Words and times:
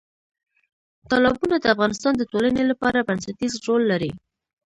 تالابونه 1.09 1.55
د 1.59 1.65
افغانستان 1.73 2.13
د 2.17 2.23
ټولنې 2.31 2.63
لپاره 2.71 3.05
بنسټیز 3.07 3.53
رول 3.67 3.81
لري. 3.91 4.11